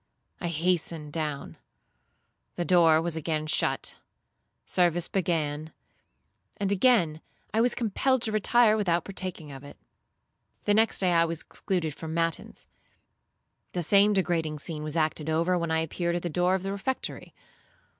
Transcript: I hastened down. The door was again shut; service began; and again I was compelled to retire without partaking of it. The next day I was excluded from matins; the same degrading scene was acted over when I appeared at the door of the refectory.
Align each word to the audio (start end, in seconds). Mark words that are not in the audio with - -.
I 0.39 0.47
hastened 0.47 1.13
down. 1.13 1.57
The 2.55 2.65
door 2.65 2.99
was 3.03 3.15
again 3.15 3.45
shut; 3.45 3.97
service 4.65 5.07
began; 5.07 5.73
and 6.57 6.71
again 6.71 7.21
I 7.53 7.61
was 7.61 7.75
compelled 7.75 8.23
to 8.23 8.31
retire 8.31 8.75
without 8.75 9.05
partaking 9.05 9.51
of 9.51 9.63
it. 9.63 9.77
The 10.63 10.73
next 10.73 10.97
day 10.97 11.11
I 11.11 11.25
was 11.25 11.41
excluded 11.41 11.93
from 11.93 12.15
matins; 12.15 12.65
the 13.73 13.83
same 13.83 14.13
degrading 14.13 14.57
scene 14.57 14.81
was 14.81 14.95
acted 14.97 15.29
over 15.29 15.55
when 15.55 15.69
I 15.69 15.81
appeared 15.81 16.15
at 16.15 16.23
the 16.23 16.29
door 16.31 16.55
of 16.55 16.63
the 16.63 16.71
refectory. 16.71 17.35